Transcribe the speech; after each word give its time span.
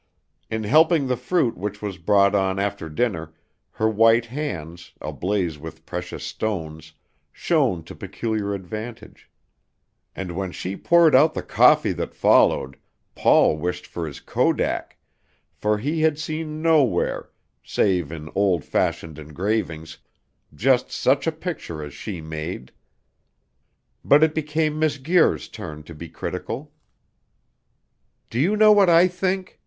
In 0.49 0.63
helping 0.63 1.05
the 1.05 1.15
fruit 1.15 1.55
which 1.55 1.79
was 1.79 1.99
brought 1.99 2.33
on 2.33 2.57
after 2.57 2.89
dinner, 2.89 3.35
her 3.69 3.87
white 3.87 4.25
hands, 4.25 4.93
ablaze 4.99 5.59
with 5.59 5.85
precious 5.85 6.23
stones, 6.23 6.93
shone 7.31 7.83
to 7.83 7.93
peculiar 7.93 8.55
advantage; 8.55 9.29
and 10.15 10.35
when 10.35 10.51
she 10.51 10.75
poured 10.75 11.13
out 11.13 11.35
the 11.35 11.43
coffee 11.43 11.91
that 11.91 12.15
followed, 12.15 12.77
Paul 13.13 13.57
wished 13.59 13.85
for 13.85 14.07
his 14.07 14.19
kodak, 14.19 14.97
for 15.53 15.77
he 15.77 16.01
had 16.01 16.17
seen 16.17 16.63
nowhere, 16.63 17.29
save 17.63 18.11
in 18.11 18.27
old 18.33 18.65
fashioned 18.65 19.19
engravings, 19.19 19.99
just 20.51 20.89
such 20.89 21.27
a 21.27 21.31
picture 21.31 21.83
as 21.83 21.93
she 21.93 22.21
made. 22.21 22.71
But 24.03 24.23
it 24.23 24.33
became 24.33 24.79
Miss 24.79 24.97
Guir's 24.97 25.47
turn 25.47 25.83
to 25.83 25.93
be 25.93 26.09
critical. 26.09 26.71
"Do 28.31 28.39
you 28.39 28.57
know 28.57 28.71
what 28.71 28.89
I 28.89 29.07
think?" 29.07 29.59